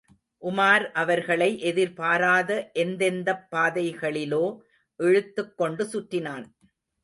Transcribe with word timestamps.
உமார் 0.41 0.91
அவர்களை, 0.93 1.59
எதிர்பாராத 1.61 2.71
எந்தெந்தப் 2.75 3.45
பாதைகளிலோ 3.51 4.43
இழுத்துக் 4.99 5.57
கொண்டு 5.57 5.85
சுற்றினான். 5.85 6.45